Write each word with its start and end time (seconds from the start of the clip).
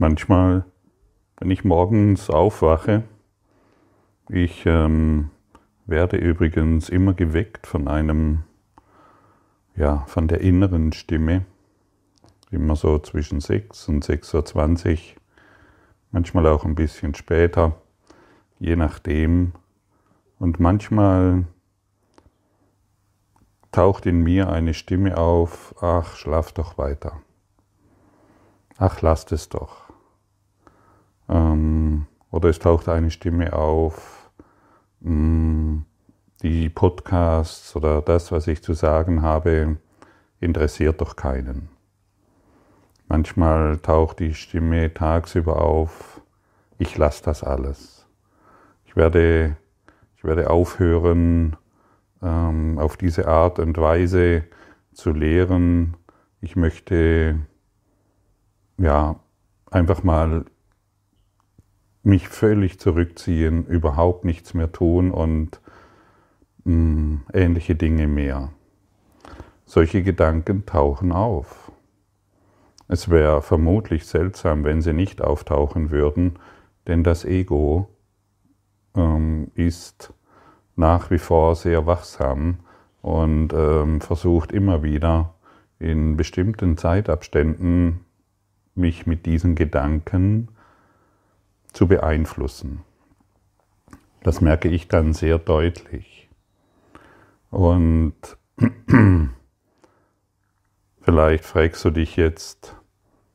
Manchmal, 0.00 0.64
wenn 1.38 1.50
ich 1.50 1.64
morgens 1.64 2.30
aufwache, 2.30 3.02
ich 4.28 4.64
ähm, 4.64 5.30
werde 5.86 6.18
übrigens 6.18 6.88
immer 6.88 7.14
geweckt 7.14 7.66
von 7.66 7.88
einem, 7.88 8.44
ja, 9.74 10.04
von 10.06 10.28
der 10.28 10.40
inneren 10.40 10.92
Stimme, 10.92 11.46
immer 12.52 12.76
so 12.76 13.00
zwischen 13.00 13.40
6 13.40 13.88
und 13.88 14.04
6.20 14.04 14.92
Uhr, 14.92 14.98
manchmal 16.12 16.46
auch 16.46 16.64
ein 16.64 16.76
bisschen 16.76 17.16
später, 17.16 17.74
je 18.60 18.76
nachdem. 18.76 19.52
Und 20.38 20.60
manchmal 20.60 21.44
taucht 23.72 24.06
in 24.06 24.22
mir 24.22 24.48
eine 24.48 24.74
Stimme 24.74 25.16
auf, 25.16 25.74
ach, 25.80 26.14
schlaf 26.14 26.52
doch 26.52 26.78
weiter. 26.78 27.20
Ach, 28.76 29.02
lasst 29.02 29.32
es 29.32 29.48
doch. 29.48 29.87
Ähm, 31.28 32.06
oder 32.30 32.48
es 32.48 32.58
taucht 32.58 32.88
eine 32.88 33.10
Stimme 33.10 33.52
auf, 33.52 34.30
mh, 35.00 35.12
mm, 35.12 35.84
die 36.42 36.68
Podcasts 36.68 37.74
oder 37.74 38.00
das, 38.00 38.30
was 38.30 38.46
ich 38.46 38.62
zu 38.62 38.74
sagen 38.74 39.22
habe, 39.22 39.76
interessiert 40.40 41.00
doch 41.00 41.16
keinen. 41.16 41.68
Manchmal 43.08 43.78
taucht 43.78 44.20
die 44.20 44.34
Stimme 44.34 44.92
tagsüber 44.92 45.60
auf, 45.62 46.20
ich 46.78 46.96
lasse 46.96 47.24
das 47.24 47.42
alles. 47.42 48.06
Ich 48.84 48.94
werde, 48.94 49.56
ich 50.16 50.24
werde 50.24 50.50
aufhören, 50.50 51.56
ähm, 52.22 52.78
auf 52.78 52.96
diese 52.96 53.26
Art 53.26 53.58
und 53.58 53.76
Weise 53.78 54.44
zu 54.92 55.10
lehren. 55.10 55.96
Ich 56.40 56.54
möchte 56.54 57.40
ja 58.76 59.16
einfach 59.70 60.02
mal 60.04 60.44
mich 62.02 62.28
völlig 62.28 62.78
zurückziehen, 62.78 63.66
überhaupt 63.66 64.24
nichts 64.24 64.54
mehr 64.54 64.72
tun 64.72 65.10
und 65.10 65.60
mh, 66.64 66.74
mm, 66.74 67.24
ähnliche 67.32 67.74
Dinge 67.74 68.06
mehr. 68.06 68.52
Solche 69.64 70.02
Gedanken 70.02 70.64
tauchen 70.64 71.12
auf. 71.12 71.70
Es 72.88 73.10
wäre 73.10 73.42
vermutlich 73.42 74.06
seltsam, 74.06 74.64
wenn 74.64 74.80
sie 74.80 74.94
nicht 74.94 75.20
auftauchen 75.20 75.90
würden, 75.90 76.38
denn 76.86 77.04
das 77.04 77.26
Ego 77.26 77.90
ähm, 78.94 79.50
ist 79.54 80.14
nach 80.74 81.10
wie 81.10 81.18
vor 81.18 81.54
sehr 81.54 81.86
wachsam 81.86 82.60
und 83.02 83.52
ähm, 83.52 84.00
versucht 84.00 84.52
immer 84.52 84.82
wieder 84.82 85.34
in 85.78 86.16
bestimmten 86.16 86.76
Zeitabständen 86.78 88.00
mich 88.74 89.06
mit 89.06 89.26
diesen 89.26 89.54
Gedanken 89.54 90.48
zu 91.78 91.86
beeinflussen. 91.86 92.80
Das 94.24 94.40
merke 94.40 94.68
ich 94.68 94.88
dann 94.88 95.12
sehr 95.12 95.38
deutlich. 95.38 96.28
Und 97.50 98.16
vielleicht 101.02 101.44
fragst 101.44 101.84
du 101.84 101.90
dich 101.90 102.16
jetzt, 102.16 102.74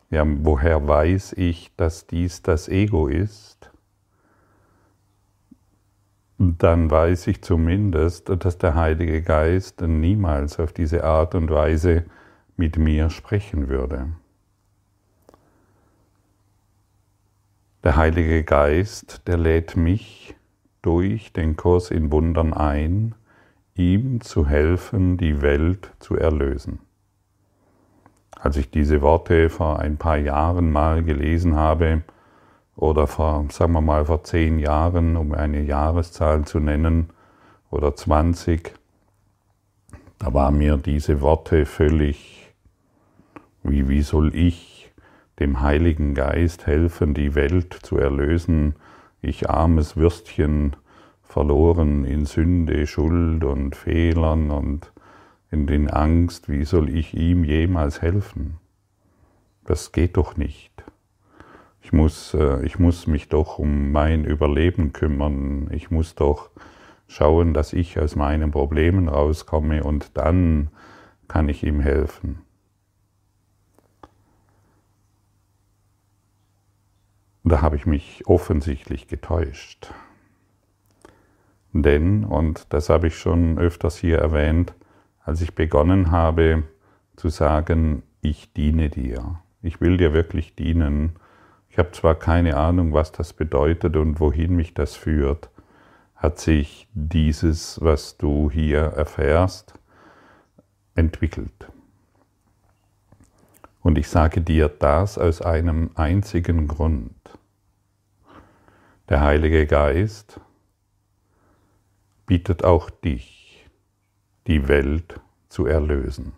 ja, 0.09 0.25
woher 0.27 0.85
weiß 0.85 1.35
ich, 1.38 1.73
dass 1.77 2.05
dies 2.05 2.41
das 2.41 2.67
Ego 2.67 3.08
ist? 3.08 3.72
Dann 6.38 6.91
weiß 6.91 7.28
ich 7.28 7.41
zumindest, 7.44 8.28
dass 8.28 8.57
der 8.57 8.75
Heilige 8.75 9.22
Geist 9.22 9.80
niemals 9.80 10.59
auf 10.59 10.73
diese 10.73 11.05
Art 11.05 11.33
und 11.33 11.50
Weise 11.50 12.03
mit 12.57 12.78
mir 12.78 13.09
sprechen 13.09 13.69
würde. 13.69 14.09
Der 17.84 17.98
Heilige 17.98 18.45
Geist, 18.45 19.28
der 19.28 19.36
lädt 19.36 19.76
mich 19.76 20.36
durch 20.81 21.34
den 21.34 21.58
Kurs 21.58 21.92
in 21.92 22.13
Wundern 22.13 22.53
ein, 22.53 23.13
ihm 23.75 24.22
zu 24.22 24.47
helfen, 24.47 25.18
die 25.18 25.41
Welt 25.41 25.91
zu 26.00 26.16
erlösen. 26.16 26.80
Als 28.31 28.56
ich 28.56 28.72
diese 28.72 29.02
Worte 29.02 29.50
vor 29.50 29.80
ein 29.80 29.97
paar 29.97 30.16
Jahren 30.16 30.72
mal 30.72 31.03
gelesen 31.03 31.57
habe, 31.57 32.03
oder 32.78 33.06
vor, 33.06 33.47
sagen 33.52 33.74
wir 33.74 33.81
mal, 33.81 34.06
vor 34.06 34.24
zehn 34.24 34.59
Jahren, 34.59 35.18
um 35.18 35.34
eine 35.34 35.62
Jahreszahl 35.62 36.46
zu 36.46 36.59
nennen, 36.59 37.09
oder 37.69 37.97
zwanzig, 37.97 38.75
da 40.19 40.34
war 40.34 40.52
mir 40.52 40.78
diese 40.78 41.19
Worte 41.19 41.66
völlig, 41.66 42.50
wie, 43.62 43.90
wie 43.90 44.03
soll 44.03 44.34
ich 44.34 44.72
dem 45.39 45.61
Heiligen 45.61 46.13
Geist 46.13 46.67
helfen, 46.67 47.13
die 47.13 47.35
Welt 47.35 47.73
zu 47.81 47.97
erlösen. 47.97 48.75
Ich 49.21 49.49
armes 49.49 49.97
Würstchen, 49.97 50.75
verloren 51.21 52.05
in 52.05 52.25
Sünde, 52.25 52.85
Schuld 52.85 53.44
und 53.44 53.75
Fehlern 53.75 54.51
und 54.51 54.91
in 55.49 55.67
den 55.67 55.89
Angst, 55.89 56.49
wie 56.49 56.63
soll 56.63 56.89
ich 56.89 57.13
ihm 57.13 57.44
jemals 57.44 58.01
helfen? 58.01 58.57
Das 59.66 59.91
geht 59.91 60.17
doch 60.17 60.38
nicht. 60.38 60.71
Ich 61.81 61.91
muss, 61.91 62.33
äh, 62.33 62.65
ich 62.65 62.79
muss 62.79 63.07
mich 63.07 63.29
doch 63.29 63.59
um 63.59 63.91
mein 63.91 64.25
Überleben 64.25 64.94
kümmern. 64.94 65.69
Ich 65.71 65.91
muss 65.91 66.15
doch 66.15 66.50
schauen, 67.07 67.53
dass 67.53 67.73
ich 67.73 68.00
aus 68.00 68.15
meinen 68.15 68.51
Problemen 68.51 69.09
rauskomme 69.09 69.83
und 69.83 70.17
dann 70.17 70.69
kann 71.27 71.50
ich 71.50 71.63
ihm 71.63 71.79
helfen. 71.81 72.41
Da 77.44 77.62
habe 77.62 77.76
ich 77.76 77.86
mich 77.86 78.24
offensichtlich 78.26 79.08
getäuscht. 79.08 79.94
Denn, 81.74 82.24
und 82.24 82.72
das 82.72 82.90
habe 82.90 83.08
ich 83.08 83.18
schon 83.18 83.58
öfters 83.58 83.98
hier 83.98 84.20
erwähnt, 84.20 84.74
als 85.24 85.42
ich 85.42 85.56
begonnen 85.56 86.12
habe 86.12 86.64
zu 87.16 87.30
sagen, 87.30 88.04
ich 88.22 88.54
diene 88.54 88.90
dir, 88.90 89.40
ich 89.62 89.81
will 89.81 89.98
dir 89.98 90.14
wirklich 90.14 90.56
dienen, 90.56 91.16
ich 91.70 91.80
habe 91.80 91.92
zwar 91.92 92.16
keine 92.16 92.58
Ahnung, 92.58 92.94
was 92.94 93.12
das 93.12 93.34
bedeutet 93.34 93.98
und 93.98 94.20
wohin 94.20 94.56
mich 94.56 94.74
das 94.75 94.96
führt, 94.96 95.50
hat 96.16 96.40
sich 96.40 96.88
dieses, 96.94 97.81
was 97.81 98.18
du 98.18 98.52
hier 98.52 98.81
erfährst, 98.81 99.74
entwickelt. 100.96 101.68
Und 103.81 103.98
ich 103.98 104.08
sage 104.08 104.42
dir 104.42 104.70
das 104.70 105.18
aus 105.18 105.42
einem 105.42 105.90
einzigen 105.96 106.68
Grund. 106.68 107.22
Der 109.09 109.19
Heilige 109.19 109.68
Geist 109.68 110.40
bittet 112.25 112.64
auch 112.64 112.90
dich, 112.90 113.69
die 114.47 114.69
Welt 114.69 115.19
zu 115.50 115.66
erlösen. 115.66 116.31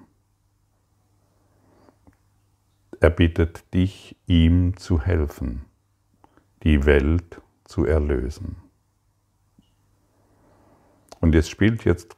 Er 3.00 3.12
bittet 3.12 3.72
dich, 3.75 4.18
ihm 4.25 4.78
zu 4.78 5.00
helfen, 5.00 5.66
die 6.64 6.88
Welt 6.88 7.40
zu 7.66 7.86
erlösen. 7.86 8.56
Und 11.20 11.36
es 11.36 11.48
spielt 11.48 11.86
jetzt 11.86 12.18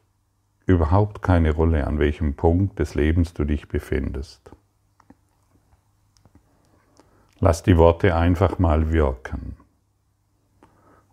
überhaupt 0.65 1.21
keine 1.21 1.51
Rolle, 1.51 1.85
an 1.85 1.99
welchem 1.99 2.37
Punkt 2.37 2.79
des 2.79 2.95
Lebens 2.95 3.33
du 3.33 3.43
dich 3.43 3.67
befindest. 3.67 4.49
Lass 7.41 7.63
die 7.63 7.77
Worte 7.77 8.15
einfach 8.15 8.59
mal 8.59 8.93
wirken 8.93 9.57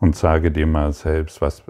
und 0.04 0.15
sage 0.15 0.50
dir 0.50 0.66
mal 0.66 0.92
selbst, 0.92 1.41
was, 1.41 1.62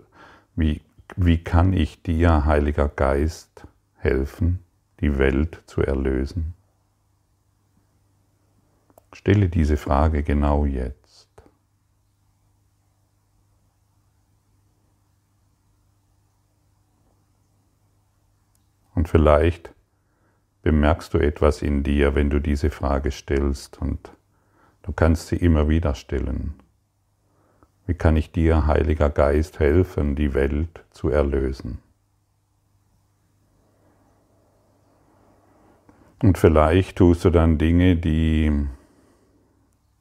wie, 0.57 0.81
wie 1.15 1.39
kann 1.39 1.73
ich 1.73 2.03
dir, 2.03 2.45
Heiliger 2.45 2.89
Geist, 2.89 3.65
helfen, 3.95 4.59
die 4.99 5.19
Welt 5.19 5.63
zu 5.67 5.83
erlösen? 5.83 6.53
Stelle 9.13 9.49
diese 9.49 9.77
Frage 9.77 10.25
genau 10.25 10.65
jetzt. 10.65 11.29
Und 18.97 19.09
vielleicht 19.09 19.73
bemerkst 20.63 21.15
du 21.15 21.19
etwas 21.19 21.63
in 21.63 21.85
dir, 21.85 22.17
wenn 22.17 22.31
du 22.31 22.41
diese 22.41 22.71
Frage 22.71 23.13
stellst 23.13 23.81
und 23.81 24.11
du 24.83 24.91
kannst 24.93 25.29
sie 25.29 25.37
immer 25.37 25.69
wieder 25.69 25.95
stellen. 25.95 26.64
Wie 27.87 27.95
kann 27.95 28.17
ich 28.17 28.33
dir, 28.33 28.67
Heiliger 28.67 29.11
Geist, 29.11 29.61
helfen, 29.61 30.17
die 30.17 30.33
Welt 30.33 30.85
zu 30.91 31.11
erlösen? 31.11 31.79
Und 36.23 36.39
vielleicht 36.39 36.97
tust 36.97 37.25
du 37.27 37.31
dann 37.31 37.59
Dinge, 37.59 37.97
die, 37.97 38.51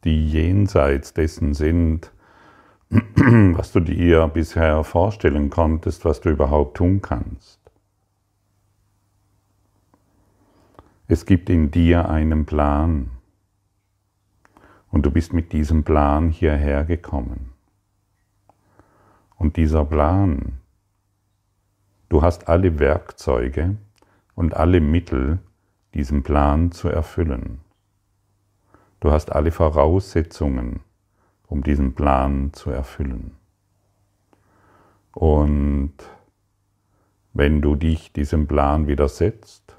die 0.05 0.29
jenseits 0.29 1.13
dessen 1.13 1.53
sind, 1.53 2.13
was 2.89 3.73
du 3.73 3.81
dir 3.81 4.29
bisher 4.29 4.85
vorstellen 4.85 5.49
konntest, 5.49 6.05
was 6.05 6.21
du 6.21 6.29
überhaupt 6.29 6.77
tun 6.77 7.01
kannst. 7.01 7.59
Es 11.07 11.25
gibt 11.25 11.49
in 11.49 11.71
dir 11.71 12.07
einen 12.07 12.45
Plan. 12.45 13.11
Und 14.89 15.05
du 15.05 15.11
bist 15.11 15.33
mit 15.33 15.51
diesem 15.51 15.83
Plan 15.83 16.29
hierher 16.29 16.85
gekommen. 16.85 17.52
Und 19.43 19.57
dieser 19.57 19.83
Plan, 19.83 20.53
du 22.07 22.21
hast 22.21 22.47
alle 22.47 22.79
Werkzeuge 22.79 23.75
und 24.35 24.55
alle 24.55 24.79
Mittel, 24.79 25.39
diesen 25.93 26.23
Plan 26.23 26.71
zu 26.71 26.87
erfüllen. 26.87 27.59
Du 29.01 29.11
hast 29.11 29.33
alle 29.33 29.51
Voraussetzungen, 29.51 30.79
um 31.47 31.61
diesen 31.61 31.93
Plan 31.93 32.53
zu 32.53 32.69
erfüllen. 32.69 33.31
Und 35.13 35.91
wenn 37.33 37.61
du 37.61 37.75
dich 37.75 38.13
diesem 38.13 38.47
Plan 38.47 38.87
widersetzt, 38.87 39.75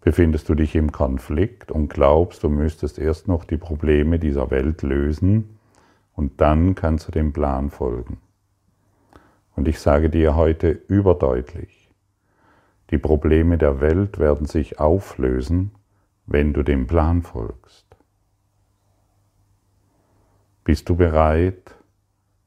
befindest 0.00 0.48
du 0.48 0.54
dich 0.54 0.74
im 0.76 0.92
Konflikt 0.92 1.70
und 1.70 1.92
glaubst, 1.92 2.42
du 2.42 2.48
müsstest 2.48 2.98
erst 2.98 3.28
noch 3.28 3.44
die 3.44 3.58
Probleme 3.58 4.18
dieser 4.18 4.50
Welt 4.50 4.80
lösen 4.80 5.58
und 6.14 6.40
dann 6.40 6.74
kannst 6.74 7.06
du 7.08 7.12
dem 7.12 7.34
Plan 7.34 7.68
folgen. 7.68 8.16
Und 9.54 9.68
ich 9.68 9.80
sage 9.80 10.10
dir 10.10 10.34
heute 10.34 10.70
überdeutlich, 10.70 11.90
die 12.90 12.98
Probleme 12.98 13.58
der 13.58 13.80
Welt 13.80 14.18
werden 14.18 14.46
sich 14.46 14.78
auflösen, 14.78 15.72
wenn 16.26 16.52
du 16.52 16.62
dem 16.62 16.86
Plan 16.86 17.22
folgst. 17.22 17.86
Bist 20.64 20.88
du 20.88 20.96
bereit, 20.96 21.74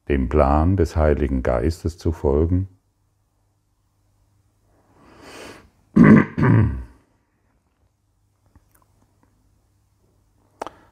dem 0.07 0.29
Plan 0.29 0.77
des 0.77 0.95
Heiligen 0.95 1.43
Geistes 1.43 1.97
zu 1.97 2.11
folgen? 2.11 2.69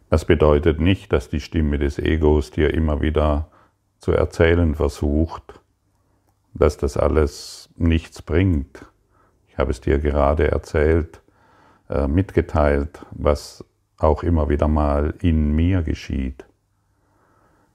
Das 0.09 0.25
bedeutet 0.25 0.79
nicht, 0.79 1.11
dass 1.11 1.29
die 1.29 1.39
Stimme 1.39 1.79
des 1.79 1.97
Egos 1.97 2.51
dir 2.51 2.73
immer 2.73 3.01
wieder 3.01 3.49
zu 3.97 4.11
erzählen 4.11 4.75
versucht, 4.75 5.62
dass 6.53 6.77
das 6.77 6.97
alles 6.97 7.69
nichts 7.75 8.21
bringt. 8.21 8.85
Ich 9.47 9.57
habe 9.57 9.71
es 9.71 9.81
dir 9.81 9.99
gerade 9.99 10.51
erzählt, 10.51 11.21
äh, 11.89 12.07
mitgeteilt, 12.07 13.05
was 13.11 13.65
auch 13.97 14.23
immer 14.23 14.49
wieder 14.49 14.67
mal 14.67 15.13
in 15.21 15.55
mir 15.55 15.83
geschieht. 15.83 16.45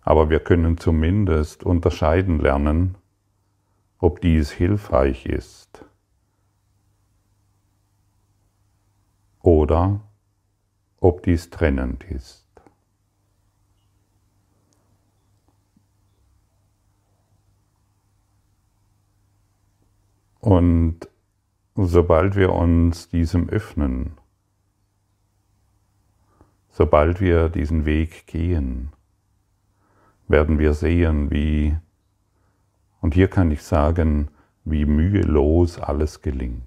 Aber 0.03 0.31
wir 0.31 0.41
können 0.41 0.79
zumindest 0.79 1.65
unterscheiden 1.65 2.41
lernen, 2.41 2.97
ob 3.99 4.21
dies 4.21 4.51
hilfreich 4.51 5.27
ist 5.27 5.85
oder 9.41 10.01
ob 11.01 11.23
dies 11.23 11.51
trennend 11.51 12.05
ist. 12.05 12.48
Und 20.49 21.01
sobald 21.75 22.35
wir 22.35 22.55
uns 22.55 23.11
diesem 23.11 23.51
öffnen, 23.51 24.13
sobald 26.71 27.21
wir 27.21 27.51
diesen 27.51 27.85
Weg 27.85 28.27
gehen, 28.27 28.89
werden 30.27 30.59
wir 30.59 30.73
sehen, 30.73 31.31
wie, 31.31 31.77
und 33.03 33.13
hier 33.13 33.29
kann 33.29 33.51
ich 33.51 33.63
sagen, 33.63 34.29
wie 34.65 34.87
mühelos 34.87 35.79
alles 35.79 36.23
gelingt. 36.23 36.65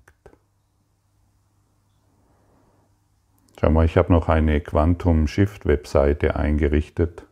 Schau 3.59 3.71
mal, 3.71 3.85
ich 3.85 3.97
habe 3.97 4.13
noch 4.13 4.29
eine 4.29 4.61
Quantum 4.61 5.25
Shift 5.25 5.65
Webseite 5.65 6.35
eingerichtet. 6.35 7.25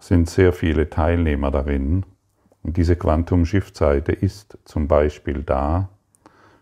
Es 0.00 0.06
sind 0.06 0.30
sehr 0.30 0.54
viele 0.54 0.88
Teilnehmer 0.88 1.50
darin. 1.50 2.06
Und 2.64 2.76
diese 2.76 2.96
Quantum 2.96 3.46
Shift 3.46 3.76
Seite 3.76 4.10
ist 4.10 4.58
zum 4.64 4.88
Beispiel 4.88 5.44
da, 5.44 5.90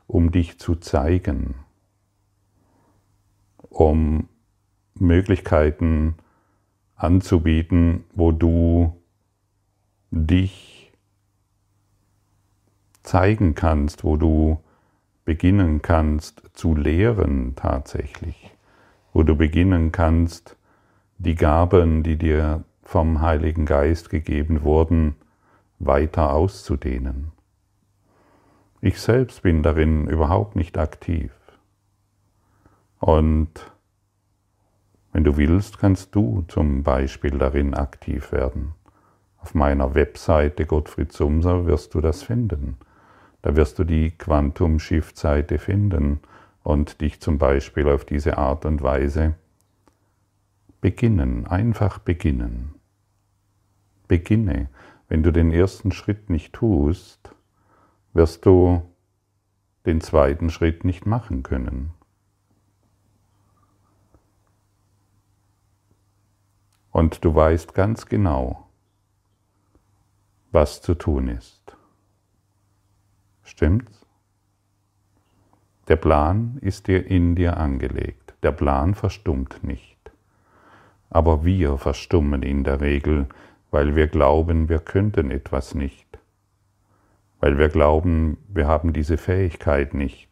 um 0.06 0.30
dich 0.30 0.58
zu 0.58 0.74
zeigen, 0.74 1.54
um 3.70 4.28
Möglichkeiten 4.94 6.16
anzubieten, 6.94 8.04
wo 8.14 8.30
du 8.32 9.00
dich 10.10 10.92
zeigen 13.02 13.54
kannst, 13.54 14.04
wo 14.04 14.18
du 14.18 14.60
beginnen 15.24 15.80
kannst 15.80 16.42
zu 16.52 16.74
lehren 16.74 17.54
tatsächlich 17.56 18.52
wo 19.12 19.22
du 19.22 19.36
beginnen 19.36 19.92
kannst, 19.92 20.56
die 21.18 21.34
Gaben, 21.34 22.02
die 22.02 22.16
dir 22.16 22.64
vom 22.82 23.20
Heiligen 23.20 23.66
Geist 23.66 24.10
gegeben 24.10 24.62
wurden, 24.64 25.14
weiter 25.84 26.32
auszudehnen. 26.32 27.32
Ich 28.80 29.00
selbst 29.00 29.42
bin 29.42 29.62
darin 29.62 30.08
überhaupt 30.08 30.56
nicht 30.56 30.78
aktiv. 30.78 31.32
Und 32.98 33.50
wenn 35.12 35.24
du 35.24 35.36
willst, 35.36 35.78
kannst 35.78 36.14
du 36.14 36.44
zum 36.48 36.82
Beispiel 36.82 37.38
darin 37.38 37.74
aktiv 37.74 38.32
werden. 38.32 38.74
Auf 39.38 39.54
meiner 39.54 39.94
Webseite 39.94 40.66
Gottfried 40.66 41.12
Sumser 41.12 41.66
wirst 41.66 41.94
du 41.94 42.00
das 42.00 42.22
finden. 42.22 42.76
Da 43.42 43.56
wirst 43.56 43.78
du 43.78 43.84
die 43.84 44.12
Quantum 44.12 44.78
Shift 44.78 45.18
Seite 45.18 45.58
finden 45.58 46.20
und 46.62 47.00
dich 47.00 47.20
zum 47.20 47.38
Beispiel 47.38 47.88
auf 47.88 48.04
diese 48.04 48.38
Art 48.38 48.64
und 48.64 48.82
Weise 48.82 49.34
beginnen, 50.80 51.46
einfach 51.46 51.98
beginnen. 51.98 52.74
Beginne. 54.08 54.68
Wenn 55.12 55.22
du 55.22 55.30
den 55.30 55.52
ersten 55.52 55.92
Schritt 55.92 56.30
nicht 56.30 56.54
tust, 56.54 57.34
wirst 58.14 58.46
du 58.46 58.80
den 59.84 60.00
zweiten 60.00 60.48
Schritt 60.48 60.86
nicht 60.86 61.04
machen 61.04 61.42
können. 61.42 61.92
Und 66.92 67.26
du 67.26 67.34
weißt 67.34 67.74
ganz 67.74 68.06
genau, 68.06 68.68
was 70.50 70.80
zu 70.80 70.94
tun 70.94 71.28
ist. 71.28 71.76
Stimmt's? 73.42 74.06
Der 75.88 75.96
Plan 75.96 76.56
ist 76.62 76.88
dir 76.88 77.06
in 77.06 77.34
dir 77.34 77.58
angelegt. 77.58 78.32
Der 78.42 78.52
Plan 78.52 78.94
verstummt 78.94 79.62
nicht. 79.62 80.10
Aber 81.10 81.44
wir 81.44 81.76
verstummen 81.76 82.42
in 82.42 82.64
der 82.64 82.80
Regel, 82.80 83.28
weil 83.72 83.96
wir 83.96 84.06
glauben, 84.06 84.68
wir 84.68 84.78
könnten 84.78 85.30
etwas 85.30 85.74
nicht. 85.74 86.06
Weil 87.40 87.58
wir 87.58 87.70
glauben, 87.70 88.36
wir 88.46 88.68
haben 88.68 88.92
diese 88.92 89.16
Fähigkeit 89.16 89.94
nicht. 89.94 90.28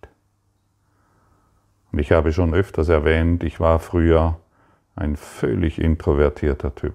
Und 1.91 1.99
ich 1.99 2.13
habe 2.13 2.33
schon 2.33 2.55
öfters 2.55 2.89
erwähnt, 2.89 3.43
ich 3.43 3.59
war 3.59 3.81
früher 3.81 4.39
ein 4.95 5.17
völlig 5.17 5.81
introvertierter 5.81 6.75
Typ. 6.75 6.95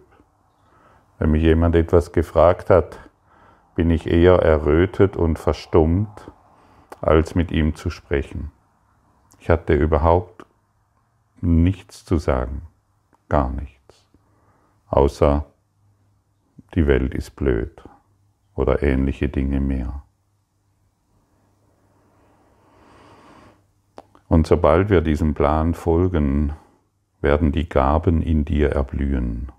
Wenn 1.18 1.32
mich 1.32 1.42
jemand 1.42 1.76
etwas 1.76 2.12
gefragt 2.12 2.70
hat, 2.70 3.00
bin 3.74 3.90
ich 3.90 4.08
eher 4.08 4.36
errötet 4.36 5.18
und 5.18 5.40
verstummt, 5.40 6.32
als 7.02 7.34
mit 7.34 7.52
ihm 7.52 7.76
zu 7.76 7.90
sprechen. 7.90 8.52
Ich 9.40 9.50
hatte 9.50 9.74
überhaupt 9.74 10.46
nichts 11.42 12.06
zu 12.06 12.18
sagen, 12.18 12.62
gar 13.30 13.50
nichts, 13.50 14.06
außer 14.88 15.46
die 16.76 16.88
Welt 16.88 17.16
ist 17.16 17.36
blöd 17.36 17.84
oder 18.54 18.84
ähnliche 18.84 19.30
Dinge 19.30 19.60
mehr. 19.60 20.04
Und 24.28 24.48
sobald 24.48 24.90
wir 24.90 25.02
diesem 25.02 25.34
Plan 25.34 25.74
folgen, 25.74 26.54
werden 27.22 27.52
die 27.52 27.70
Gaben 27.70 28.22
in 28.22 28.44
dir 28.44 28.72
erblühen. 28.72 29.52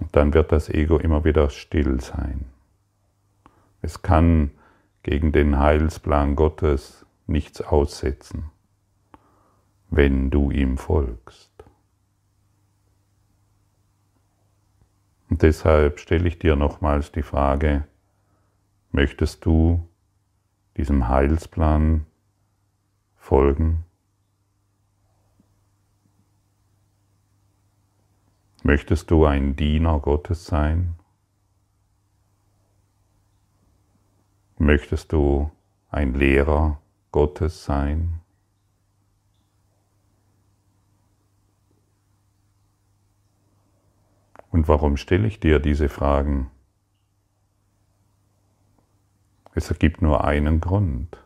Und 0.00 0.14
dann 0.16 0.32
wird 0.32 0.52
das 0.52 0.68
Ego 0.68 0.96
immer 0.96 1.24
wieder 1.24 1.50
still 1.50 2.00
sein. 2.00 2.46
Es 3.82 4.02
kann 4.02 4.50
gegen 5.02 5.32
den 5.32 5.58
Heilsplan 5.58 6.36
Gottes 6.36 7.04
nichts 7.26 7.60
aussetzen, 7.60 8.50
wenn 9.90 10.30
du 10.30 10.50
ihm 10.50 10.78
folgst. 10.78 11.57
Und 15.30 15.42
deshalb 15.42 16.00
stelle 16.00 16.26
ich 16.28 16.38
dir 16.38 16.56
nochmals 16.56 17.12
die 17.12 17.22
Frage, 17.22 17.84
möchtest 18.92 19.44
du 19.44 19.86
diesem 20.76 21.08
Heilsplan 21.08 22.06
folgen? 23.16 23.84
Möchtest 28.62 29.10
du 29.10 29.24
ein 29.24 29.56
Diener 29.56 30.00
Gottes 30.00 30.46
sein? 30.46 30.94
Möchtest 34.58 35.12
du 35.12 35.50
ein 35.90 36.14
Lehrer 36.14 36.80
Gottes 37.12 37.64
sein? 37.64 38.20
Und 44.50 44.68
warum 44.68 44.96
stelle 44.96 45.26
ich 45.26 45.40
dir 45.40 45.58
diese 45.58 45.88
Fragen? 45.88 46.50
Es 49.54 49.70
ergibt 49.70 50.02
nur 50.02 50.24
einen 50.24 50.60
Grund. 50.60 51.18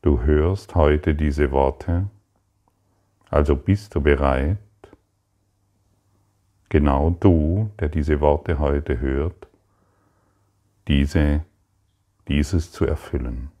Du 0.00 0.22
hörst 0.22 0.74
heute 0.74 1.14
diese 1.14 1.52
Worte, 1.52 2.08
also 3.30 3.54
bist 3.54 3.94
du 3.94 4.00
bereit, 4.00 4.58
genau 6.68 7.10
du, 7.10 7.70
der 7.78 7.88
diese 7.88 8.20
Worte 8.20 8.58
heute 8.58 9.00
hört, 9.00 9.46
diese, 10.88 11.44
dieses 12.26 12.72
zu 12.72 12.84
erfüllen. 12.84 13.52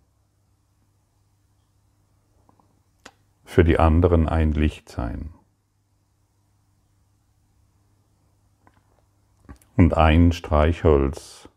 Für 3.44 3.62
die 3.62 3.78
anderen 3.78 4.28
ein 4.28 4.52
Licht 4.52 4.88
sein. 4.88 5.34
Und 9.76 9.96
ein 9.96 10.32
Streichholz 10.32 11.48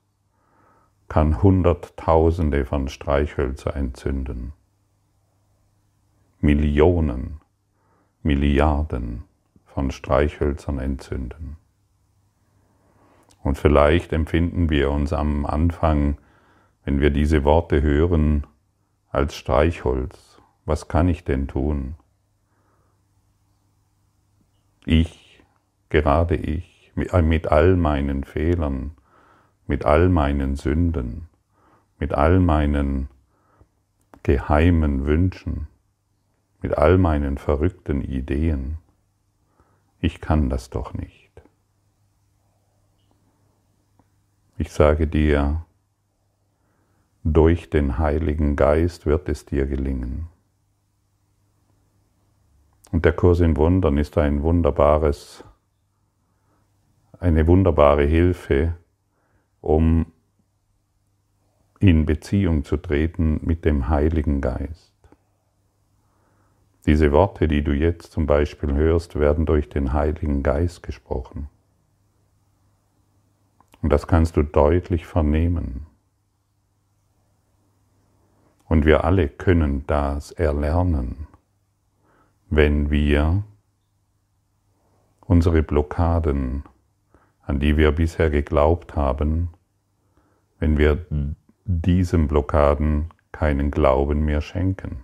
kann 1.08 1.42
Hunderttausende 1.42 2.66
von 2.66 2.88
Streichhölzer 2.88 3.76
entzünden. 3.76 4.54
Millionen, 6.40 7.42
Milliarden 8.24 9.24
von 9.66 9.92
Streichhölzern 9.92 10.80
entzünden. 10.80 11.58
Und 13.44 13.58
vielleicht 13.58 14.14
empfinden 14.14 14.70
wir 14.70 14.90
uns 14.90 15.14
am 15.14 15.46
Anfang, 15.46 16.18
wenn 16.84 17.02
wir 17.02 17.10
diese 17.10 17.44
Worte 17.44 17.82
hören, 17.82 18.48
als 19.10 19.36
Streichholz. 19.36 20.42
Was 20.66 20.88
kann 20.88 21.08
ich 21.10 21.24
denn 21.24 21.48
tun? 21.48 21.96
Ich, 24.86 25.44
gerade 25.90 26.36
ich, 26.36 26.75
mit 26.96 27.48
all 27.48 27.76
meinen 27.76 28.24
Fehlern, 28.24 28.92
mit 29.68 29.86
all 29.86 30.10
meinen 30.10 30.56
Sünden, 30.56 31.28
mit 32.00 32.14
all 32.14 32.40
meinen 32.40 33.10
geheimen 34.24 35.06
Wünschen, 35.06 35.68
mit 36.62 36.78
all 36.78 36.98
meinen 36.98 37.38
verrückten 37.38 38.02
Ideen 38.02 38.78
ich 40.06 40.22
kann 40.22 40.50
das 40.50 40.70
doch 40.70 40.94
nicht. 40.94 41.32
Ich 44.58 44.72
sage 44.72 45.08
dir, 45.08 45.66
durch 47.24 47.72
den 47.72 47.98
Heiligen 47.98 48.56
Geist 48.56 49.06
wird 49.08 49.28
es 49.30 49.46
dir 49.46 49.66
gelingen. 49.66 50.28
Und 52.92 53.04
der 53.04 53.14
Kurs 53.14 53.40
in 53.40 53.58
Wundern 53.58 53.98
ist 53.98 54.18
ein 54.18 54.44
wunderbares, 54.44 55.44
eine 57.20 57.48
wunderbare 57.48 58.06
Hilfe, 58.06 58.76
um 59.62 60.08
in 61.80 62.06
Beziehung 62.06 62.64
zu 62.64 62.78
treten 62.78 63.40
mit 63.44 63.66
dem 63.66 63.90
Heiligen 63.90 64.42
Geist. 64.42 64.94
Diese 66.86 67.12
Worte, 67.12 67.48
die 67.48 67.64
du 67.64 67.74
jetzt 67.74 68.12
zum 68.12 68.28
Beispiel 68.28 68.74
hörst, 68.74 69.20
werden 69.20 69.46
durch 69.46 69.70
den 69.70 69.94
Heiligen 69.94 70.44
Geist 70.44 70.84
gesprochen. 70.84 71.50
Und 73.82 73.90
das 73.90 74.08
kannst 74.08 74.38
du 74.38 74.44
deutlich 74.44 75.06
vernehmen. 75.06 75.86
Und 78.68 78.86
wir 78.86 79.04
alle 79.04 79.30
können 79.30 79.86
das 79.88 80.32
erlernen, 80.32 81.28
wenn 82.50 82.90
wir 82.90 83.44
unsere 85.22 85.64
Blockaden, 85.64 86.64
an 87.46 87.60
die 87.60 87.78
wir 87.78 87.92
bisher 87.92 88.30
geglaubt 88.30 88.96
haben, 88.96 89.50
wenn 90.60 90.78
wir 90.78 91.06
diesen 91.66 92.28
Blockaden 92.28 93.10
keinen 93.32 93.72
Glauben 93.72 94.26
mehr 94.26 94.42
schenken. 94.42 95.04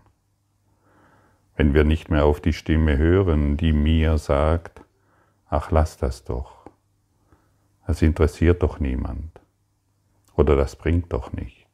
Wenn 1.55 1.73
wir 1.73 1.83
nicht 1.83 2.09
mehr 2.09 2.25
auf 2.25 2.41
die 2.41 2.53
Stimme 2.53 2.97
hören, 2.97 3.57
die 3.57 3.73
mir 3.73 4.17
sagt, 4.17 4.81
ach 5.49 5.69
lass 5.69 5.97
das 5.97 6.23
doch, 6.23 6.65
das 7.85 8.01
interessiert 8.01 8.63
doch 8.63 8.79
niemand. 8.79 9.39
Oder 10.35 10.55
das 10.55 10.75
bringt 10.75 11.11
doch 11.13 11.33
nichts. 11.33 11.67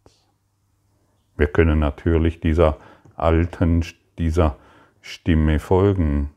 Wir 1.37 1.47
können 1.47 1.79
natürlich 1.79 2.39
dieser 2.39 2.77
alten, 3.15 3.85
dieser 4.17 4.57
Stimme 5.01 5.59
folgen, 5.59 6.31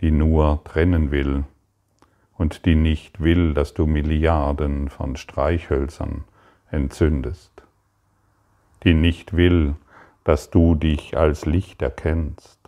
die 0.00 0.10
nur 0.10 0.62
trennen 0.64 1.10
will 1.10 1.44
und 2.36 2.64
die 2.64 2.74
nicht 2.74 3.20
will, 3.20 3.54
dass 3.54 3.74
du 3.74 3.86
Milliarden 3.86 4.88
von 4.88 5.16
Streichhölzern 5.16 6.24
entzündest, 6.70 7.62
die 8.82 8.94
nicht 8.94 9.36
will, 9.36 9.76
dass 10.24 10.50
du 10.50 10.74
dich 10.74 11.16
als 11.16 11.46
Licht 11.46 11.82
erkennst. 11.82 12.58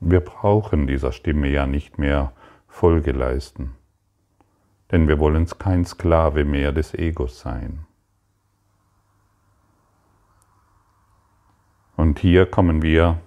Wir 0.00 0.20
brauchen 0.20 0.86
dieser 0.86 1.12
Stimme 1.12 1.48
ja 1.48 1.66
nicht 1.66 1.98
mehr 1.98 2.32
Folge 2.68 3.12
leisten, 3.12 3.74
denn 4.92 5.08
wir 5.08 5.18
wollen 5.18 5.46
kein 5.58 5.84
Sklave 5.84 6.44
mehr 6.44 6.72
des 6.72 6.94
Egos 6.94 7.40
sein. 7.40 7.86
Und 11.96 12.18
hier 12.18 12.46
kommen 12.46 12.82
wir 12.82 13.18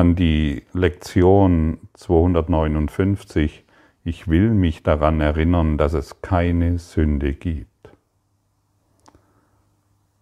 an 0.00 0.16
die 0.16 0.62
Lektion 0.72 1.76
259 1.92 3.66
ich 4.02 4.28
will 4.28 4.54
mich 4.54 4.82
daran 4.82 5.20
erinnern, 5.20 5.76
dass 5.76 5.92
es 5.92 6.22
keine 6.22 6.78
Sünde 6.78 7.34
gibt. 7.34 7.90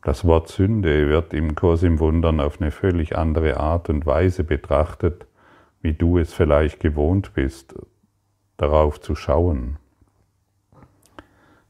Das 0.02 0.25
Wort 0.25 0.49
Sünde 0.49 1.08
wird 1.08 1.32
im 1.32 1.54
Kurs 1.54 1.85
im 1.85 2.00
Wundern 2.00 2.40
auf 2.40 2.61
eine 2.61 2.73
völlig 2.73 3.16
andere 3.16 3.58
Art 3.58 3.88
und 3.88 4.04
Weise 4.04 4.42
betrachtet, 4.42 5.28
wie 5.80 5.92
du 5.92 6.18
es 6.18 6.35
vielleicht 6.35 6.80
gewohnt 6.80 7.35
bist, 7.35 7.76
darauf 8.56 9.00
zu 9.00 9.14
schauen. 9.14 9.78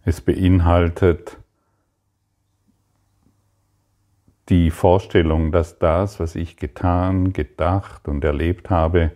Es 0.02 0.22
beinhaltet 0.22 1.36
die 4.48 4.70
Vorstellung, 4.70 5.52
dass 5.52 5.78
das, 5.78 6.20
was 6.20 6.34
ich 6.34 6.56
getan, 6.56 7.32
gedacht 7.32 8.08
und 8.08 8.24
erlebt 8.24 8.70
habe, 8.70 9.12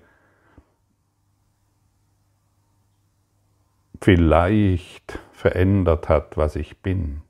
vielleicht 4.01 5.19
verändert 5.33 6.09
hat, 6.09 6.37
was 6.37 6.57
ich 6.57 6.83
bin. 6.83 7.23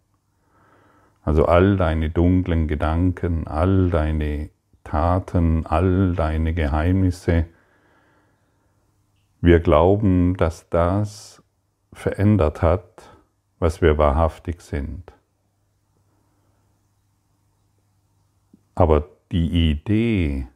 Also 1.23 1.47
all 1.47 1.77
deine 1.77 2.11
dunklen 2.11 2.67
Gedanken, 2.67 3.47
all 3.47 3.91
deine 3.91 4.51
Taten, 4.83 5.67
all 5.67 6.15
deine 6.15 6.55
Geheimnisse. 6.55 7.47
Wir 9.41 9.61
glauben, 9.61 10.37
dass 10.37 10.69
das 10.69 11.43
verändert 11.93 12.63
hat, 12.63 13.17
was 13.61 13.81
wir 13.81 13.99
wahrhaftig 13.99 14.61
sind. 14.61 15.13
Aber 18.83 19.09
die 19.31 19.71
Idee, 19.71 20.49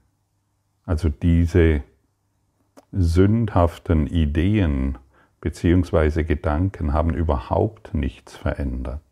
also 0.85 1.09
diese 1.09 1.85
sündhaften 2.91 4.09
Ideen, 4.09 4.99
bzw. 5.41 6.25
Gedanken 6.25 6.93
haben 6.93 7.15
überhaupt 7.15 7.95
nichts 7.95 8.35
verändert. 8.35 9.05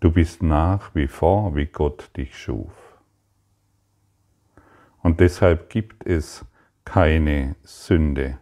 Du 0.00 0.10
bist 0.10 0.42
nach 0.42 0.94
wie 0.94 1.06
vor, 1.06 1.54
wie 1.54 1.66
Gott 1.66 2.16
dich 2.16 2.38
schuf. 2.38 2.72
Und 5.02 5.20
deshalb 5.20 5.68
gibt 5.68 6.06
es 6.06 6.46
keine 6.86 7.56
Sünde. 7.62 8.38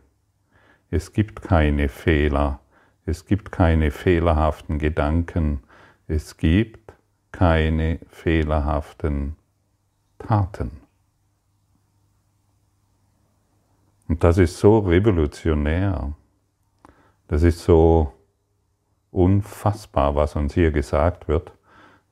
Es 0.92 1.12
gibt 1.12 1.42
keine 1.42 1.88
Fehler. 1.88 2.60
Es 3.04 3.26
gibt 3.26 3.50
keine 3.50 3.90
fehlerhaften 3.90 4.78
Gedanken. 4.78 5.64
Es 6.06 6.36
gibt 6.36 6.83
keine 7.34 7.98
fehlerhaften 8.10 9.34
Taten. 10.18 10.70
Und 14.06 14.22
das 14.22 14.38
ist 14.38 14.60
so 14.60 14.78
revolutionär. 14.78 16.12
Das 17.26 17.42
ist 17.42 17.64
so 17.64 18.12
unfassbar, 19.10 20.14
was 20.14 20.36
uns 20.36 20.54
hier 20.54 20.70
gesagt 20.70 21.26
wird. 21.26 21.52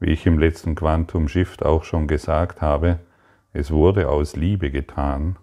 Wie 0.01 0.11
ich 0.11 0.27
im 0.27 0.41
letzten 0.41 0.75
Quantum 0.75 1.29
Shift 1.29 1.65
auch 1.65 1.85
schon 1.85 2.09
gesagt 2.09 2.61
habe, 2.61 2.99
es 3.53 3.71
wurde 3.71 4.09
aus 4.09 4.35
Liebe 4.35 4.73
getan 4.73 5.37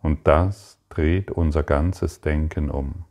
und 0.00 0.26
das 0.26 0.78
dreht 0.88 1.30
unser 1.30 1.62
ganzes 1.62 2.22
Denken 2.22 2.70
um. 2.70 3.04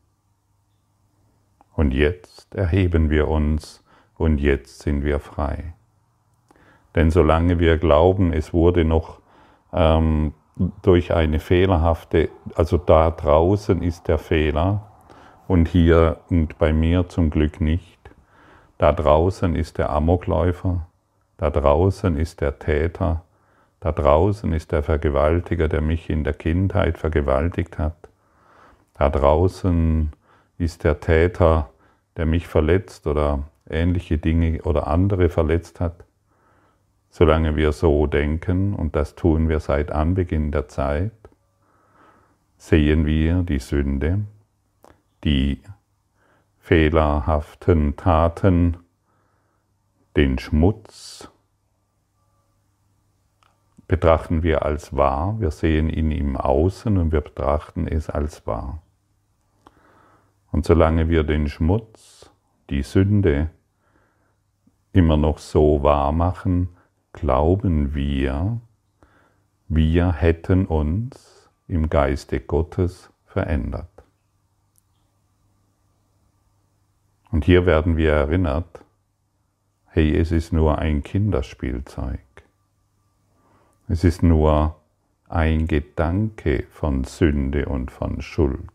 Und 1.73 1.91
jetzt 1.91 2.55
erheben 2.55 3.11
wir 3.11 3.27
uns 3.27 3.84
und 4.17 4.39
jetzt 4.39 4.79
sind 4.79 5.03
wir 5.03 5.19
frei. 5.19 5.73
Denn 6.95 7.11
solange 7.11 7.59
wir 7.59 7.77
glauben, 7.77 8.31
es 8.31 8.53
wurde 8.53 8.85
noch 8.85 9.19
ähm, 9.73 10.33
durch 10.81 11.13
eine 11.13 11.39
fehlerhafte, 11.39 12.29
also 12.55 12.77
da 12.77 13.11
draußen 13.11 13.81
ist 13.81 14.07
der 14.07 14.17
Fehler 14.17 14.89
und 15.47 15.67
hier 15.67 16.19
und 16.29 16.57
bei 16.57 16.71
mir 16.71 17.09
zum 17.09 17.29
Glück 17.29 17.59
nicht. 17.59 17.99
Da 18.77 18.91
draußen 18.91 19.55
ist 19.55 19.77
der 19.77 19.89
Amokläufer, 19.89 20.87
da 21.37 21.49
draußen 21.49 22.17
ist 22.17 22.41
der 22.41 22.59
Täter, 22.59 23.23
da 23.81 23.91
draußen 23.91 24.51
ist 24.53 24.71
der 24.71 24.83
Vergewaltiger, 24.83 25.67
der 25.67 25.81
mich 25.81 26.09
in 26.09 26.23
der 26.23 26.33
Kindheit 26.33 26.97
vergewaltigt 26.97 27.77
hat. 27.77 27.95
Da 28.93 29.09
draußen 29.09 30.11
ist 30.57 30.85
der 30.85 31.01
Täter, 31.01 31.69
der 32.15 32.25
mich 32.25 32.47
verletzt 32.47 33.05
oder 33.07 33.43
ähnliche 33.69 34.17
Dinge 34.17 34.61
oder 34.63 34.87
andere 34.87 35.29
verletzt 35.29 35.79
hat. 35.79 36.05
Solange 37.09 37.55
wir 37.55 37.71
so 37.71 38.07
denken, 38.07 38.73
und 38.73 38.95
das 38.95 39.15
tun 39.15 39.47
wir 39.49 39.59
seit 39.59 39.91
Anbeginn 39.91 40.51
der 40.51 40.67
Zeit, 40.67 41.13
sehen 42.57 43.05
wir 43.05 43.43
die 43.43 43.59
Sünde, 43.59 44.21
die 45.23 45.61
fehlerhaften 46.59 47.95
Taten, 47.95 48.77
den 50.15 50.39
Schmutz, 50.39 51.29
betrachten 53.87 54.43
wir 54.43 54.65
als 54.65 54.95
wahr, 54.95 55.35
wir 55.39 55.51
sehen 55.51 55.89
ihn 55.89 56.11
im 56.11 56.37
Außen 56.37 56.97
und 56.97 57.11
wir 57.11 57.21
betrachten 57.21 57.87
es 57.87 58.09
als 58.09 58.47
wahr. 58.47 58.81
Und 60.51 60.65
solange 60.65 61.09
wir 61.09 61.23
den 61.23 61.49
Schmutz, 61.49 62.14
die 62.69 62.83
Sünde 62.83 63.49
immer 64.93 65.17
noch 65.17 65.37
so 65.37 65.83
wahr 65.83 66.11
machen, 66.11 66.69
glauben 67.13 67.93
wir, 67.95 68.59
wir 69.67 70.13
hätten 70.13 70.65
uns 70.65 71.49
im 71.67 71.89
Geiste 71.89 72.39
Gottes 72.39 73.09
verändert. 73.25 73.89
Und 77.31 77.43
hier 77.43 77.65
werden 77.65 77.97
wir 77.97 78.11
erinnert, 78.13 78.83
hey, 79.87 80.15
es 80.15 80.31
ist 80.31 80.53
nur 80.53 80.77
ein 80.77 81.03
Kinderspielzeug. 81.03 82.19
Es 83.87 84.03
ist 84.03 84.23
nur 84.23 84.79
ein 85.27 85.67
Gedanke 85.67 86.65
von 86.71 87.03
Sünde 87.03 87.65
und 87.65 87.91
von 87.91 88.21
Schuld. 88.21 88.74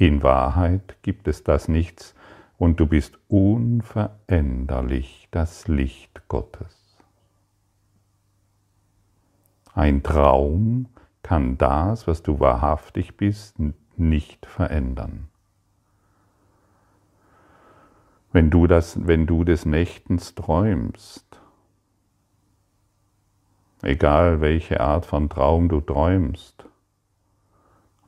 In 0.00 0.22
Wahrheit 0.22 0.96
gibt 1.02 1.28
es 1.28 1.44
das 1.44 1.68
nichts 1.68 2.14
und 2.56 2.80
du 2.80 2.86
bist 2.86 3.18
unveränderlich 3.28 5.28
das 5.30 5.68
Licht 5.68 6.26
Gottes. 6.26 6.96
Ein 9.74 10.02
Traum 10.02 10.88
kann 11.22 11.58
das, 11.58 12.06
was 12.06 12.22
du 12.22 12.40
wahrhaftig 12.40 13.18
bist, 13.18 13.56
nicht 13.98 14.46
verändern. 14.46 15.28
Wenn 18.32 18.48
du, 18.48 18.66
das, 18.66 19.06
wenn 19.06 19.26
du 19.26 19.44
des 19.44 19.66
Nächtens 19.66 20.34
träumst, 20.34 21.26
egal 23.82 24.40
welche 24.40 24.80
Art 24.80 25.04
von 25.04 25.28
Traum 25.28 25.68
du 25.68 25.82
träumst, 25.82 26.69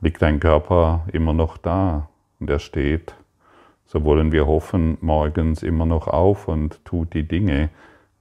liegt 0.03 0.21
dein 0.21 0.41
Körper 0.41 1.05
immer 1.13 1.33
noch 1.33 1.57
da 1.57 2.09
und 2.39 2.49
er 2.49 2.59
steht, 2.59 3.15
so 3.85 4.03
wollen 4.03 4.33
wir 4.33 4.45
hoffen, 4.45 4.97
morgens 4.99 5.63
immer 5.63 5.85
noch 5.85 6.07
auf 6.07 6.49
und 6.49 6.83
tut 6.83 7.13
die 7.13 7.25
Dinge, 7.25 7.69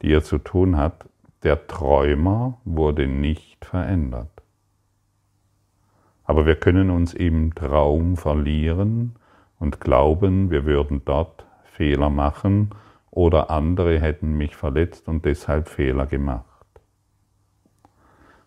die 0.00 0.12
er 0.12 0.22
zu 0.22 0.38
tun 0.38 0.76
hat. 0.76 1.06
Der 1.42 1.66
Träumer 1.66 2.58
wurde 2.64 3.08
nicht 3.08 3.64
verändert. 3.64 4.30
Aber 6.22 6.46
wir 6.46 6.54
können 6.54 6.88
uns 6.88 7.14
im 7.14 7.52
Traum 7.52 8.16
verlieren 8.16 9.16
und 9.58 9.80
glauben, 9.80 10.52
wir 10.52 10.64
würden 10.64 11.02
dort 11.04 11.44
Fehler 11.64 12.10
machen 12.10 12.70
oder 13.10 13.50
andere 13.50 13.98
hätten 13.98 14.34
mich 14.34 14.54
verletzt 14.54 15.08
und 15.08 15.24
deshalb 15.24 15.68
Fehler 15.68 16.06
gemacht. 16.06 16.46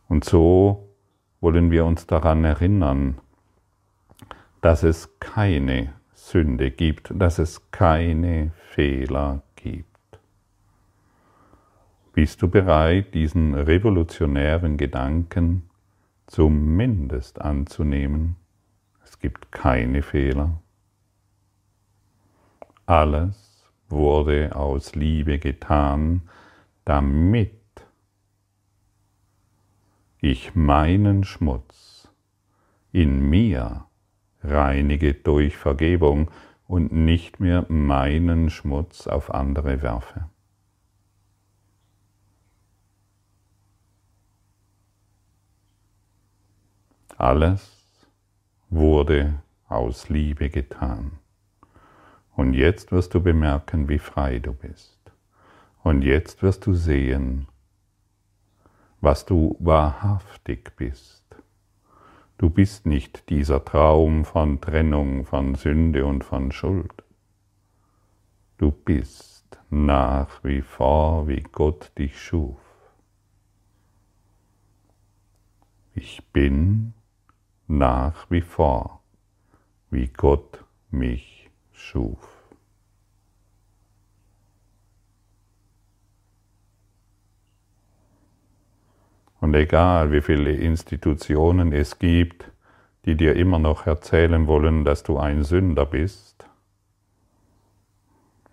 Und 0.07 0.23
so 0.23 0.87
wollen 1.41 1.69
wir 1.69 1.83
uns 1.83 2.07
daran 2.07 2.45
erinnern, 2.45 3.17
dass 4.65 4.81
es 4.81 5.19
keine 5.19 5.93
Sünde 6.15 6.71
gibt, 6.71 7.11
dass 7.13 7.37
es 7.37 7.69
keine 7.69 8.51
Fehler 8.71 9.43
gibt. 9.55 10.19
Bist 12.13 12.41
du 12.41 12.47
bereit, 12.47 13.13
diesen 13.13 13.53
revolutionären 13.53 14.77
Gedanken 14.77 15.69
zumindest 16.25 17.39
anzunehmen? 17.41 18.37
Es 19.03 19.19
gibt 19.19 19.51
keine 19.51 20.01
Fehler. 20.01 20.59
Alles 22.87 23.69
wurde 23.87 24.55
aus 24.55 24.95
Liebe 24.95 25.37
getan, 25.37 26.23
damit 26.85 27.51
ich 30.21 30.55
meinen 30.55 31.23
Schmutz 31.23 32.09
in 32.91 33.29
mir 33.29 33.85
reinige 34.49 35.13
durch 35.13 35.57
Vergebung 35.57 36.31
und 36.67 36.91
nicht 36.91 37.39
mehr 37.39 37.65
meinen 37.69 38.49
Schmutz 38.49 39.07
auf 39.07 39.33
andere 39.33 39.81
werfe. 39.81 40.29
Alles 47.17 48.07
wurde 48.69 49.41
aus 49.67 50.09
Liebe 50.09 50.49
getan. 50.49 51.19
Und 52.35 52.53
jetzt 52.53 52.91
wirst 52.91 53.13
du 53.13 53.21
bemerken, 53.21 53.87
wie 53.87 53.99
frei 53.99 54.39
du 54.39 54.53
bist. 54.53 54.99
Und 55.83 56.01
jetzt 56.01 56.43
wirst 56.43 56.65
du 56.65 56.73
sehen, 56.73 57.47
was 58.99 59.25
du 59.25 59.55
wahrhaftig 59.59 60.75
bist. 60.75 61.23
Du 62.37 62.49
bist 62.49 62.85
nicht 62.85 63.29
dieser 63.29 63.63
Traum 63.63 64.25
von 64.25 64.59
Trennung, 64.59 65.25
von 65.25 65.55
Sünde 65.55 66.05
und 66.05 66.25
von 66.25 66.51
Schuld. 66.51 67.03
Du 68.57 68.71
bist 68.71 69.57
nach 69.69 70.43
wie 70.43 70.61
vor, 70.61 71.29
wie 71.29 71.43
Gott 71.43 71.93
dich 71.97 72.21
schuf. 72.21 72.57
Ich 75.93 76.21
bin 76.33 76.93
nach 77.67 78.29
wie 78.29 78.41
vor, 78.41 79.01
wie 79.89 80.07
Gott 80.07 80.65
mich 80.91 81.49
schuf. 81.71 82.34
Und 89.45 89.53
egal, 89.53 90.11
wie 90.11 90.21
viele 90.21 90.53
Institutionen 90.53 91.71
es 91.71 91.99
gibt, 91.99 92.49
die 93.05 93.13
dir 93.13 93.35
immer 93.35 93.59
noch 93.59 93.85
erzählen 93.85 94.47
wollen, 94.47 94.83
dass 94.83 95.03
du 95.03 95.19
ein 95.19 95.43
Sünder 95.43 95.85
bist, 95.85 96.47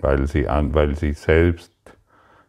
weil 0.00 0.26
sie, 0.26 0.44
weil 0.44 0.94
sie 0.94 1.14
selbst 1.14 1.72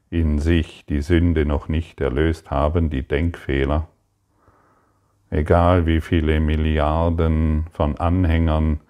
in 0.10 0.40
sich 0.40 0.86
die 0.88 1.00
Sünde 1.00 1.46
noch 1.46 1.70
nicht 1.70 2.02
erlöst 2.02 2.52
haben, 2.52 2.90
die 2.90 3.08
Denkfehler, 3.08 3.88
egal 5.30 5.86
wie 5.86 6.02
viele 6.02 6.42
Milliarden 6.42 7.68
von 7.72 7.98
Anhängern 7.98 8.82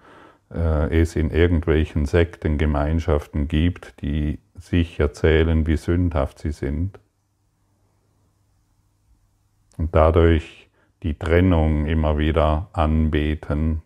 äh, 0.52 1.00
es 1.00 1.14
in 1.14 1.30
irgendwelchen 1.30 2.06
Sektengemeinschaften 2.06 3.46
gibt, 3.46 4.02
die 4.02 4.40
sich 4.58 4.98
erzählen, 4.98 5.64
wie 5.68 5.76
sündhaft 5.76 6.40
sie 6.40 6.50
sind, 6.50 6.98
und 9.76 9.94
dadurch 9.94 10.68
die 11.02 11.14
Trennung 11.14 11.86
immer 11.86 12.18
wieder 12.18 12.68
anbeten 12.72 13.82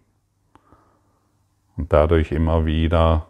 und 1.76 1.92
dadurch 1.92 2.32
immer 2.32 2.66
wieder 2.66 3.26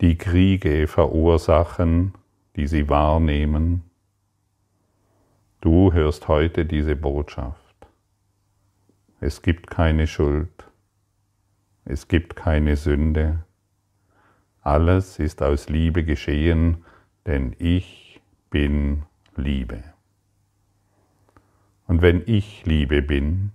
die 0.00 0.16
Kriege 0.16 0.86
verursachen, 0.86 2.14
die 2.56 2.66
sie 2.66 2.88
wahrnehmen. 2.88 3.82
Du 5.60 5.92
hörst 5.92 6.26
heute 6.26 6.64
diese 6.64 6.96
Botschaft. 6.96 7.58
Es 9.20 9.42
gibt 9.42 9.68
keine 9.68 10.06
Schuld, 10.06 10.64
es 11.84 12.08
gibt 12.08 12.34
keine 12.34 12.76
Sünde, 12.76 13.44
alles 14.62 15.18
ist 15.18 15.42
aus 15.42 15.68
Liebe 15.68 16.04
geschehen, 16.04 16.84
denn 17.26 17.54
ich 17.58 17.99
bin 18.50 19.04
Liebe. 19.36 19.82
Und 21.86 22.02
wenn 22.02 22.22
ich 22.26 22.66
Liebe 22.66 23.02
bin, 23.02 23.52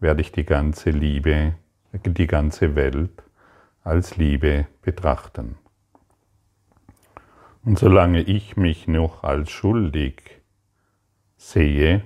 werde 0.00 0.22
ich 0.22 0.32
die 0.32 0.44
ganze 0.44 0.90
Liebe, 0.90 1.54
die 1.92 2.26
ganze 2.26 2.74
Welt 2.74 3.22
als 3.84 4.16
Liebe 4.16 4.66
betrachten. 4.82 5.56
Und 7.64 7.78
solange 7.78 8.22
ich 8.22 8.56
mich 8.56 8.88
noch 8.88 9.24
als 9.24 9.50
schuldig 9.50 10.40
sehe, 11.36 12.02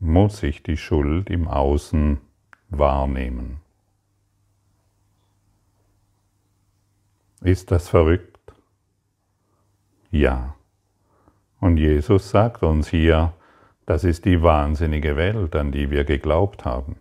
muss 0.00 0.42
ich 0.42 0.62
die 0.62 0.76
Schuld 0.76 1.30
im 1.30 1.48
Außen 1.48 2.20
wahrnehmen. 2.68 3.60
Ist 7.40 7.70
das 7.70 7.88
verrückt? 7.88 8.52
Ja. 10.10 10.54
Und 11.64 11.78
Jesus 11.78 12.28
sagt 12.28 12.62
uns 12.62 12.88
hier, 12.88 13.32
das 13.86 14.04
ist 14.04 14.26
die 14.26 14.42
wahnsinnige 14.42 15.16
Welt, 15.16 15.56
an 15.56 15.72
die 15.72 15.90
wir 15.90 16.04
geglaubt 16.04 16.66
haben. 16.66 16.96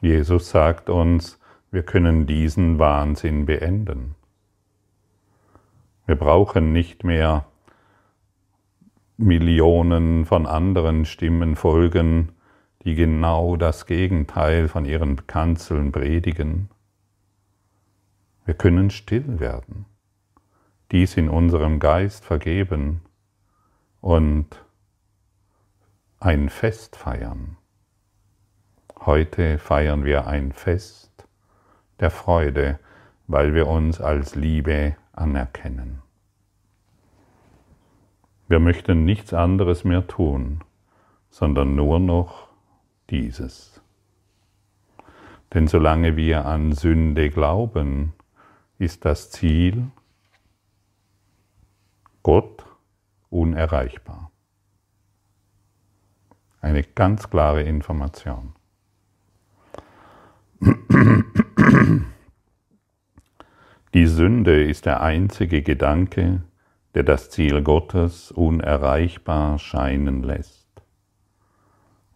Jesus 0.00 0.50
sagt 0.50 0.88
uns, 0.88 1.40
wir 1.72 1.82
können 1.82 2.28
diesen 2.28 2.78
Wahnsinn 2.78 3.46
beenden. 3.46 4.14
Wir 6.06 6.14
brauchen 6.14 6.72
nicht 6.72 7.02
mehr 7.02 7.46
Millionen 9.16 10.24
von 10.24 10.46
anderen 10.46 11.04
Stimmen 11.04 11.56
folgen, 11.56 12.28
die 12.84 12.94
genau 12.94 13.56
das 13.56 13.86
Gegenteil 13.86 14.68
von 14.68 14.84
ihren 14.84 15.26
Kanzeln 15.26 15.90
predigen. 15.90 16.68
Wir 18.44 18.54
können 18.54 18.90
still 18.90 19.40
werden, 19.40 19.86
dies 20.92 21.16
in 21.16 21.28
unserem 21.28 21.78
Geist 21.78 22.24
vergeben 22.24 23.02
und 24.00 24.64
ein 26.18 26.48
Fest 26.48 26.96
feiern. 26.96 27.56
Heute 29.06 29.58
feiern 29.58 30.04
wir 30.04 30.26
ein 30.26 30.52
Fest 30.52 31.26
der 32.00 32.10
Freude, 32.10 32.78
weil 33.26 33.54
wir 33.54 33.66
uns 33.68 34.00
als 34.00 34.34
Liebe 34.34 34.96
anerkennen. 35.12 36.02
Wir 38.48 38.58
möchten 38.58 39.04
nichts 39.04 39.32
anderes 39.32 39.84
mehr 39.84 40.06
tun, 40.06 40.64
sondern 41.30 41.76
nur 41.76 42.00
noch 42.00 42.48
dieses. 43.10 43.80
Denn 45.54 45.68
solange 45.68 46.16
wir 46.16 46.46
an 46.46 46.72
Sünde 46.72 47.30
glauben, 47.30 48.12
ist 48.78 49.04
das 49.04 49.30
Ziel 49.30 49.90
Gott 52.22 52.66
unerreichbar. 53.30 54.30
Eine 56.60 56.82
ganz 56.82 57.30
klare 57.30 57.62
Information. 57.62 58.52
Die 63.94 64.06
Sünde 64.06 64.62
ist 64.62 64.84
der 64.84 65.00
einzige 65.00 65.62
Gedanke, 65.62 66.42
der 66.94 67.04
das 67.04 67.30
Ziel 67.30 67.62
Gottes 67.62 68.30
unerreichbar 68.30 69.58
scheinen 69.58 70.22
lässt. 70.22 70.68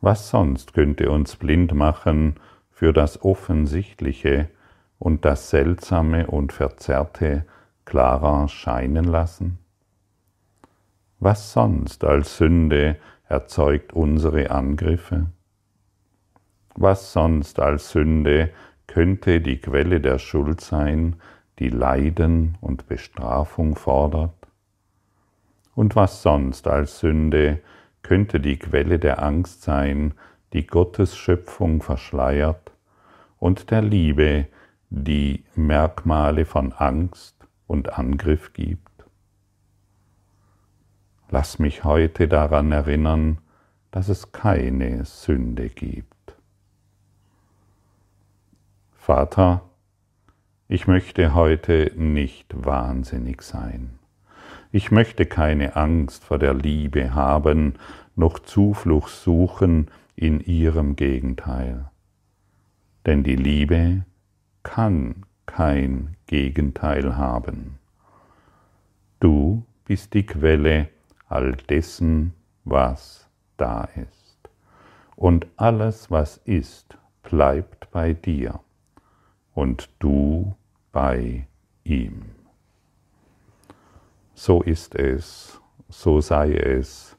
Was 0.02 0.28
sonst 0.28 0.74
könnte 0.74 1.10
uns 1.10 1.36
blind 1.36 1.72
machen 1.72 2.34
für 2.70 2.92
das 2.92 3.22
Offensichtliche 3.22 4.50
und 4.98 5.24
das 5.24 5.48
Seltsame 5.48 6.26
und 6.26 6.52
Verzerrte 6.52 7.46
klarer 7.86 8.48
scheinen 8.48 9.04
lassen? 9.04 9.63
Was 11.24 11.54
sonst 11.54 12.04
als 12.04 12.36
Sünde 12.36 12.96
erzeugt 13.26 13.94
unsere 13.94 14.50
Angriffe? 14.50 15.28
Was 16.74 17.14
sonst 17.14 17.60
als 17.60 17.88
Sünde 17.92 18.50
könnte 18.86 19.40
die 19.40 19.58
Quelle 19.58 20.02
der 20.02 20.18
Schuld 20.18 20.60
sein, 20.60 21.16
die 21.60 21.70
Leiden 21.70 22.58
und 22.60 22.88
Bestrafung 22.88 23.74
fordert? 23.74 24.34
Und 25.74 25.96
was 25.96 26.20
sonst 26.20 26.68
als 26.68 26.98
Sünde 26.98 27.60
könnte 28.02 28.38
die 28.38 28.58
Quelle 28.58 28.98
der 28.98 29.22
Angst 29.22 29.62
sein, 29.62 30.12
die 30.52 30.66
Gottes 30.66 31.16
Schöpfung 31.16 31.80
verschleiert 31.80 32.70
und 33.38 33.70
der 33.70 33.80
Liebe, 33.80 34.48
die 34.90 35.42
Merkmale 35.54 36.44
von 36.44 36.74
Angst 36.74 37.34
und 37.66 37.98
Angriff 37.98 38.52
gibt? 38.52 38.93
Lass 41.30 41.58
mich 41.58 41.84
heute 41.84 42.28
daran 42.28 42.70
erinnern, 42.72 43.38
dass 43.90 44.08
es 44.08 44.32
keine 44.32 45.04
Sünde 45.04 45.68
gibt. 45.68 46.36
Vater, 48.94 49.62
ich 50.68 50.86
möchte 50.86 51.34
heute 51.34 51.92
nicht 51.96 52.52
wahnsinnig 52.54 53.42
sein. 53.42 53.98
Ich 54.72 54.90
möchte 54.90 55.26
keine 55.26 55.76
Angst 55.76 56.24
vor 56.24 56.38
der 56.38 56.54
Liebe 56.54 57.14
haben, 57.14 57.74
noch 58.16 58.38
Zuflucht 58.38 59.10
suchen 59.10 59.90
in 60.16 60.40
ihrem 60.40 60.96
Gegenteil. 60.96 61.90
Denn 63.06 63.22
die 63.22 63.36
Liebe 63.36 64.04
kann 64.62 65.26
kein 65.46 66.16
Gegenteil 66.26 67.16
haben. 67.16 67.78
Du 69.20 69.64
bist 69.84 70.14
die 70.14 70.24
Quelle 70.24 70.88
all 71.34 71.52
dessen, 71.68 72.32
was 72.64 73.28
da 73.56 73.88
ist. 73.96 74.50
Und 75.16 75.46
alles, 75.56 76.10
was 76.10 76.38
ist, 76.44 76.96
bleibt 77.22 77.90
bei 77.90 78.14
dir 78.14 78.60
und 79.54 79.88
du 79.98 80.54
bei 80.92 81.46
ihm 81.84 82.34
so 84.34 84.62
ist 84.62 84.94
es, 84.94 85.60
so 85.88 86.20
sei 86.20 86.52
es, 86.52 87.16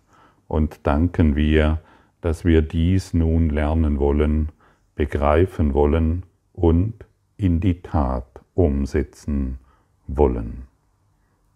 und 0.48 0.86
danken 0.86 1.36
wir, 1.36 1.80
dass 2.22 2.46
wir 2.46 2.62
dies 2.62 3.14
nun 3.14 3.50
lernen 3.50 4.00
wollen, 4.00 4.50
begreifen 4.96 5.74
wollen 5.74 6.24
und 6.54 6.94
in 7.38 7.60
die 7.60 7.82
Tat 7.82 8.42
umsetzen 8.54 9.60
wollen. 10.08 10.68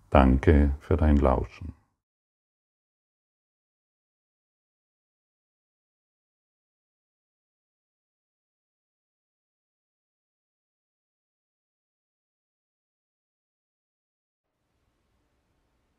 Danke 0.10 0.72
für 0.80 0.98
dein 0.98 1.18
Lauschen. 1.18 1.74